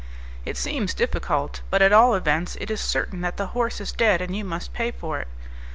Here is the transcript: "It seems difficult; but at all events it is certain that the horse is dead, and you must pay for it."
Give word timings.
"It 0.45 0.57
seems 0.57 0.95
difficult; 0.95 1.61
but 1.69 1.83
at 1.83 1.93
all 1.93 2.15
events 2.15 2.57
it 2.59 2.71
is 2.71 2.81
certain 2.81 3.21
that 3.21 3.37
the 3.37 3.45
horse 3.53 3.79
is 3.79 3.91
dead, 3.91 4.19
and 4.19 4.35
you 4.35 4.43
must 4.43 4.73
pay 4.73 4.89
for 4.89 5.19
it." 5.19 5.27